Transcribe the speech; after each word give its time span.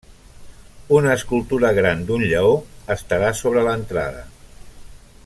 Una 0.99 1.11
escultura 1.17 1.71
gran 1.81 2.01
d'un 2.07 2.25
lleó 2.31 2.57
estarà 2.97 3.33
sobre 3.43 3.67
l'entrada. 3.69 4.29